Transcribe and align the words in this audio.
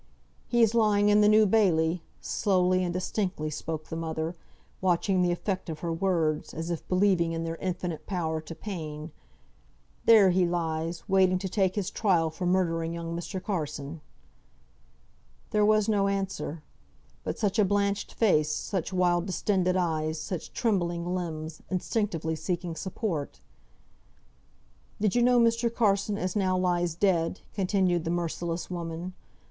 "He's 0.47 0.73
lying 0.73 1.09
in 1.09 1.21
th' 1.21 1.29
New 1.29 1.45
Bailey," 1.45 2.01
slowly 2.21 2.83
and 2.83 2.91
distinctly 2.91 3.51
spoke 3.51 3.85
the 3.89 3.95
mother, 3.95 4.35
watching 4.81 5.21
the 5.21 5.31
effect 5.31 5.69
of 5.69 5.81
her 5.81 5.93
words, 5.93 6.55
as 6.55 6.71
if 6.71 6.87
believing 6.87 7.33
in 7.33 7.43
their 7.43 7.57
infinite 7.57 8.07
power 8.07 8.41
to 8.41 8.55
pain. 8.55 9.11
"There 10.05 10.31
he 10.31 10.43
lies, 10.43 11.03
waiting 11.07 11.37
to 11.37 11.47
take 11.47 11.75
his 11.75 11.91
trial 11.91 12.31
for 12.31 12.47
murdering 12.47 12.93
young 12.93 13.15
Mr. 13.15 13.43
Carson." 13.43 14.01
There 15.51 15.63
was 15.63 15.87
no 15.87 16.07
answer; 16.07 16.63
but 17.23 17.37
such 17.37 17.59
a 17.59 17.63
blanched 17.63 18.15
face, 18.15 18.51
such 18.51 18.91
wild, 18.91 19.27
distended 19.27 19.77
eyes, 19.77 20.19
such 20.19 20.51
trembling 20.51 21.13
limbs, 21.13 21.61
instinctively 21.69 22.35
seeking 22.35 22.75
support! 22.75 23.39
"Did 24.99 25.13
you 25.13 25.21
know 25.21 25.39
Mr. 25.39 25.71
Carson 25.71 26.17
as 26.17 26.35
now 26.35 26.57
lies 26.57 26.95
dead?" 26.95 27.41
continued 27.53 28.03
the 28.03 28.09
merciless 28.09 28.67
woman. 28.71 29.13